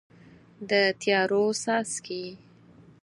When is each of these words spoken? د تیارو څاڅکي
د 0.69 0.71
تیارو 1.01 1.43
څاڅکي 1.61 2.23